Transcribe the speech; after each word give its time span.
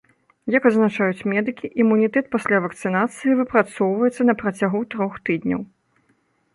Як 0.53 0.63
адзначаюць 0.69 1.25
медыкі, 1.33 1.69
імунітэт 1.83 2.25
пасля 2.37 2.57
вакцынацыі 2.65 3.39
выпрацоўваецца 3.43 4.21
на 4.31 4.39
працягу 4.45 4.79
трох 4.97 5.13
тыдняў. 5.29 5.61